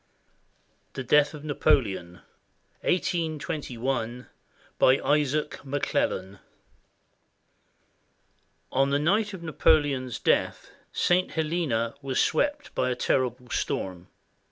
[0.93, 2.21] THE DEATH OF NAPOLEON
[2.81, 2.91] BY
[4.81, 6.39] ISAAC McLELLAN
[8.71, 11.33] [On the night of Napoleon's death, St.
[11.33, 14.07] Helena was swept by a terrible storm.